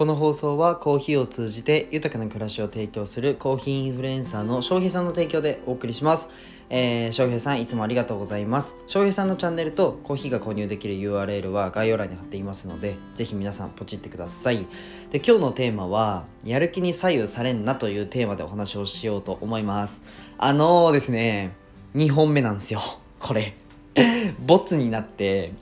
[0.00, 6.30] この放送はコーヒーを通じて豊かな暮らしを提供するコーヒーインフルエンサーの翔平さんの提供でお送りします。
[6.70, 8.76] えー、翔平さんいつもありがとうございます。
[8.86, 14.66] 翔平さんのチャンネルとコーヒーが購入できる URL は概要欄に貼っていますので、ぜひ皆さんポチってください。
[15.10, 20.00] で、今日のテーマは、やる気に左右されんなというテーマでお話をしようと思います。
[20.38, 21.54] あのーですね、
[21.94, 22.80] 2本目なんですよ。
[23.18, 23.54] これ。
[24.46, 25.52] ボツになって、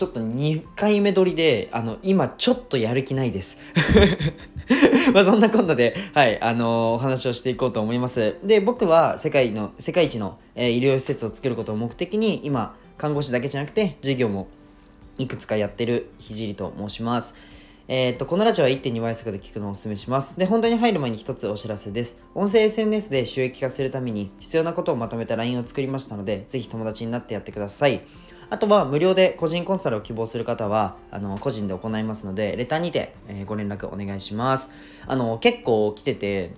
[0.00, 3.58] ちょっと2回目撮りで、あの、今ちょっとやる気ないです。
[5.12, 8.36] まあそんなこんなで、はい、あのーお話をしていこうと思います。
[8.42, 14.48] で、僕は世界の、世界一の、えー医療施設を作ることを目的に、今、看護師だけじゃなくて、事業も
[15.18, 17.34] いくつかやってるひじりと申します。
[17.86, 20.38] えーっと、このラジオは1.2倍速で聞くのをお勧めします。
[20.38, 22.16] で、本題に入る前に一つお知らせです。
[22.34, 28.00] 音声 SNS で収益化するために必要なことをまとめた LINE を作りましたので、ぜひ友達になってやってください。
[28.50, 34.70] あとは無料で個人コンサルを希望する方は、あの、個人で行いますので、レターにて、えーご連絡お願いします。
[35.06, 36.52] あの、結構来てて、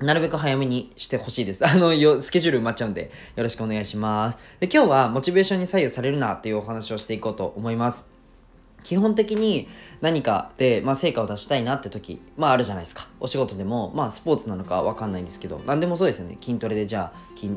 [0.00, 1.64] なるべく早めにしてほしいです。
[1.64, 4.38] あの、よスケジュール埋まっちゃうんで、よろしくお願いします。
[4.58, 8.08] で、今日はモチベーションに左右されるなっていうお話をしていこうと思います。
[8.82, 9.68] 基本的に
[10.00, 13.06] 何かで、まあ、成果を出したいなって時、まああるじゃないですか。
[13.20, 16.36] お仕事でも、まあスポーツなのかわかんないんですけど、何でもそうですよね。
[16.40, 17.52] 筋トレでじゃあ、筋、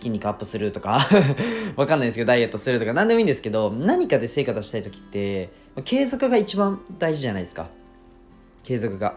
[0.00, 1.00] 筋肉アップするとか、
[1.76, 5.50] わかんないですけど、ダイエットするとか、何でもいいんですけど、何かで成果出したい時って、
[5.84, 7.68] 継続が一番大事じゃないですか。
[8.62, 9.16] 継続が。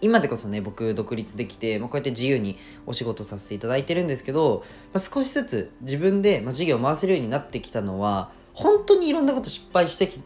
[0.00, 4.62] 今でこそね僕独立できて、まあ、こうやって自由にお仕事させていただいてるんですけど、
[4.92, 10.20] まあ、少しずつ自分で、まあ、事業を回せるようになってきたのは本当にいろんなこと失敗してき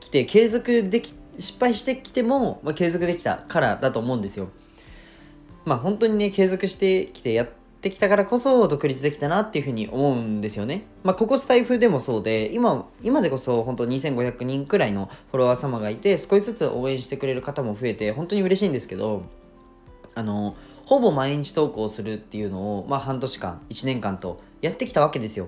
[0.00, 4.48] きて継続でき失敗してきても、まあ、継続できたからだと思うんですよ。
[5.66, 7.58] まあ本当にね継続してきてやって
[7.90, 10.84] きたからこそ独立できたなっていうふうに思うんですよね。
[11.04, 19.22] まあここスタイフでもそうで今今でこそ本当2500人くらいのフォロワー様がいて少しずつ応援してくれる方も増えて本当に嬉しいんですけど
[20.16, 25.46] あのほぼ毎日投稿するっていうのを、まあ、半年間1年間とやってきたわけですよ。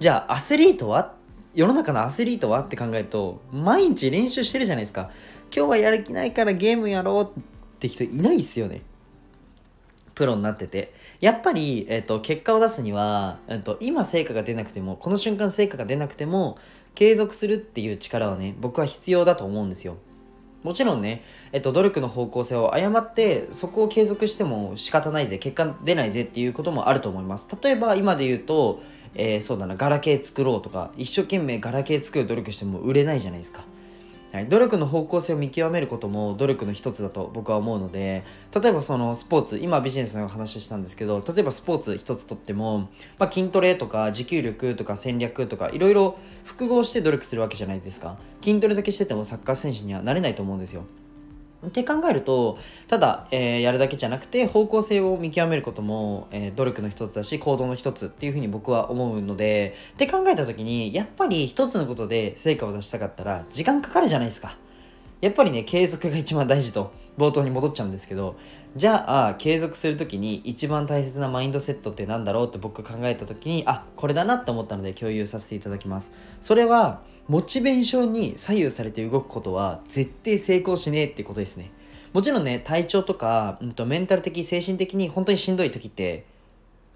[0.00, 1.14] じゃあアスリートは？
[1.54, 2.62] 世の中のアスリートは？
[2.62, 5.10] って考えると毎日練習してるじゃないですか。
[5.54, 7.42] 今日はやる気ないからゲームやろうっ
[7.78, 8.82] て人いないっすよね。
[10.20, 10.92] プロになってて
[11.22, 16.58] やっぱり、えっと結果を出すには、えっと今成果が出なくてもこの瞬間成果が出なくても
[16.94, 19.96] 継続するっていう力はね僕は必要だと思うんですよ。
[20.62, 27.48] もちろんね、えっと、努力の方向性を誤ってそこを継続しても仕方ないぜ結果出ないぜっていうこともあると思います。
[27.62, 28.82] 例えば今で言うと、
[29.14, 33.64] えーそうだなガラケー作ろうとか一生懸命ガラケー作る努力しても売れないじゃないですか。
[34.32, 38.22] はい、努力の方向性を見極めることも努力の一つだと僕は思うので
[38.54, 48.18] 例えばそのスポーツ今ビジネスの話したんですけど例えばスポーツ一つとっても、まあ、筋トレとか持久力とか戦略とかいろいろ複合して努力するわけじゃないですか。
[48.40, 50.84] 筋トレだけしててもサッカー選手にはなれないと思うんですよ。
[51.66, 64.56] って考えるとただ、えーやるだけじゃなくて方向性を見極めることも、えー努力の一つだし行動の一つっていうふうに僕は思うのでって考えた時にやっぱり一つのことで成果を出したかったら時間かかるじゃないですか。
[65.20, 68.36] やっぱりね継続が一番大事と冒頭に戻っちゃうんですけど
[68.74, 76.10] じゃあ継続する時に一番大切なマインドセットってなんだろうって僕考えた時にあこれだなって思ったので共有させていただきます。
[76.40, 81.70] それはモチベーションに左右されて動くことは絶対成功しねえってことですね。
[82.12, 86.24] もちろんね体調とか、うん、とメンタル的精神的に本当にしんどい時って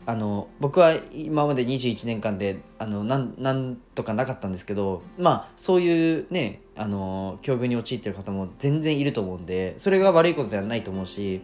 [0.06, 11.43] あの僕は今まで21年間であのなんなんとかなかったんですけどまあそういうねあの境遇に陥ってる方も全然いると思うんでそれが悪いことではないと思うし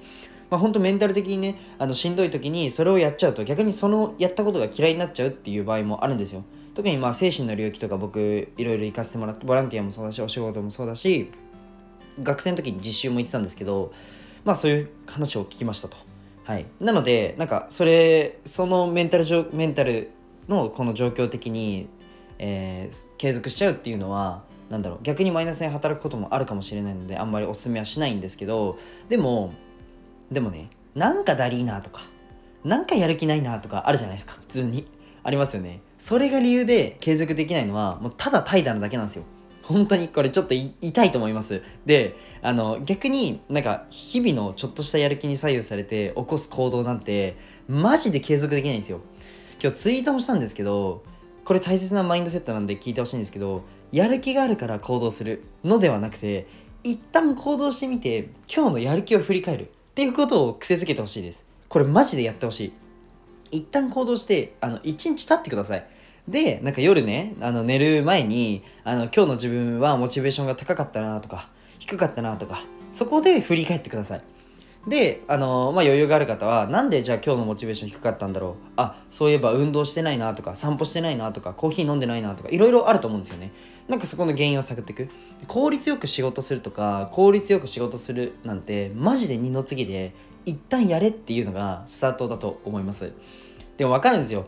[0.50, 6.42] まあ本当メンタル的にねあのしんどい時にそれをやっちゃうと逆にそのやったことが嫌いになっちゃうっていう場合もあるんですよ。
[6.74, 11.30] 特にまあ精神の領域とか僕いろいろ行かせてもらってボランティアもそうだしお仕事もそうだし
[12.22, 13.92] 学生の時に実習も行ってたんですけど
[14.44, 15.96] まあそういう話を聞きましたと。
[16.44, 20.10] はい、なのでなんかそれそのメンタル上メンタル
[20.48, 21.88] のこの状況的に、
[22.38, 28.78] えー継続しちゃうっていうのはなんだろう逆にマイナスに働くこともあるかもしれないのであんまりおすすめはしないんですけど
[29.08, 29.52] でも
[30.32, 32.02] でもねなんかだりーなとか
[32.64, 34.86] なんかやる気ないなとかあるじゃないですか普通に。
[35.22, 35.80] ありますよね。
[36.00, 39.24] それが理由で継続できないのはもうただ怠惰なだけなんですよ。
[39.62, 41.62] 本当にこれちょっと痛いと思います。
[41.84, 47.36] であの逆になんか日々のちょっとしたやる気に左右されて起こす行動なんて
[47.68, 49.02] マジで継続できないんですよ。
[49.62, 51.04] 今日ツイートもしたんですけど
[51.44, 56.46] これ大切なマインドセットなんで聞いてほしいんですけどやる気があるから行動するのではなくて
[56.82, 61.44] 一旦行動してみて今日のやる気を振り返るっていうことを癖づけてほしいです。
[61.68, 62.72] これマジでやってほしい。
[63.50, 65.86] 一旦行動してあの1日経ってください。
[66.28, 71.48] でなんか夜ねあの寝る前にあの今日の自分はモチベーションが高かったなとか
[71.78, 72.62] 低かったなとか
[72.92, 74.22] そこで振り返ってください。
[74.88, 78.54] で、あの、まあ、余裕がある方はなんでじゃあ今日のモチベーション低かったんだろう？
[78.76, 83.52] あそういえば運動してないなとか散歩してないなとかコーヒー飲んでないなとかいろいろあると思うんですよね。
[83.88, 85.08] なんかそこの原因を探っていく。
[85.48, 90.14] 効率よく仕事するとか効率よく仕事するなんてマジで二の次で
[90.46, 93.12] 一旦やれっていうのがスタートだと思います。
[93.76, 94.46] でも分かるんですよ。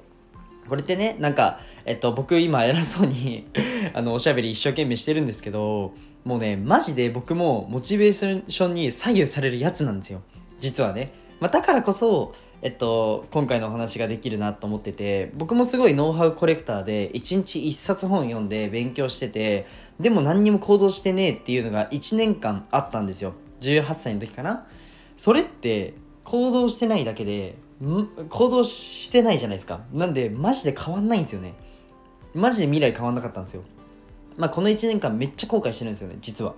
[0.68, 3.46] これってねなんか、えっと、僕今偉そうに
[3.94, 5.92] あのおしゃべり一生懸命してるんですけど
[6.24, 10.22] もうねマジで僕もモチベーションに左右されるやつなんですよ。
[10.60, 12.34] 実はね、まあ、だからこそ
[12.64, 19.66] えっと、今回のお話ができるなと思ってて僕もすごいノウハウコレクターで1日1冊本読んで勉強してて
[19.98, 23.34] でも何にも行動してねえっていうのが1年間あったんですよ。
[23.62, 24.66] 18歳の時かな。
[25.16, 25.94] それって
[26.24, 27.56] 行動してないだけで
[28.28, 29.80] 行動してないじゃないですか。
[29.92, 31.54] なんでマジで変わんないんですよね。
[32.34, 33.62] マジで未来変わんなかったんですよ。
[34.36, 36.54] まあこの1年間めっちゃ後悔してるんですよね実は。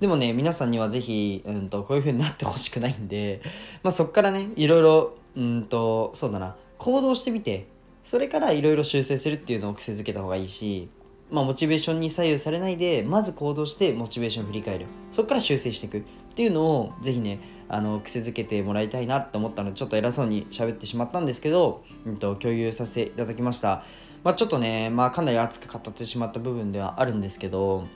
[0.00, 3.40] でもね皆さんにはぜひ、うんと、こういう風になってほしくないんで、
[3.82, 6.56] まあ、そっからねいろいろうんとそうだな。
[6.78, 7.66] 行動してみて
[8.02, 10.88] それからいろいろ修正するっていうのを癖づけた方がいいし
[11.30, 14.86] まあ、モチベーションに左右されないでまず行動してモチベーションを振り返る。
[15.12, 16.02] そこから修正していくっ
[16.34, 17.38] ていうのをぜひね
[17.70, 23.84] あの癖づけてもらいたいなと思ったのでちょっと偉そうに喋ってしまったんですけど、うんと、共有させていただきました、
[24.24, 27.86] まあ、ちょっとね、まあ、かなり熱く語ってしまった部分ではあるんですけど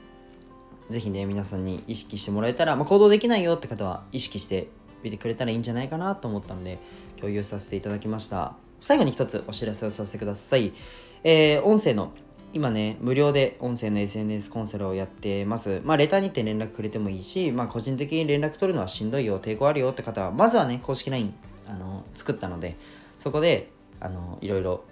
[0.90, 4.68] ぜひね皆さんに意識してもらえたら、まあ、行動できないよって方は意識して
[5.02, 6.78] みてくれたらいいんじゃないかなと思ったので
[7.16, 8.54] 共有させていただきました。
[8.84, 10.74] 最後に一つお知らせをさせてください、
[11.22, 12.12] えー、音声の
[12.54, 15.82] 今ね、無料で音声の SNS コンサルをやってます。
[15.84, 21.34] まあ、レターにて連絡くれてもいいし、まあ、個人的に連絡取るのはしんどいよ、抵抗あるよって方は、まずはね、公式 LINE
[21.66, 22.76] あの作ったので、
[23.18, 24.84] そこで、あの、いろいろ、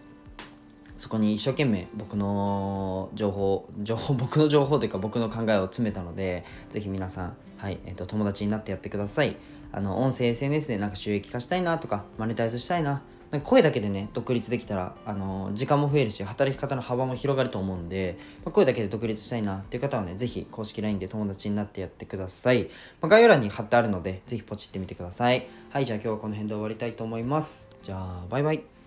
[0.97, 9.37] そこに一生懸命僕の情報、情報、僕の情報というか僕の考えを詰めたので、ぜひ皆さん、はい、えっ、ー、と、友達になってやってください。
[9.71, 22.65] あの、音声 SNS でなんか収益化したいなとか、マネタイズしたいな、なんか声だけでね独立できたらあの時間も増えるし働き方の幅も広がると思うんで、まあ、声だけで独立したいなっていう方はね是非公式 LINE で友達になってやってください、
[23.01, 25.49] まあ、概要欄に貼ってあるので是非ポチってみてください。
[25.71, 27.71] はいじゃあ今日はこの辺で終わりたいと思います。
[27.83, 28.82] じゃあバイバイ。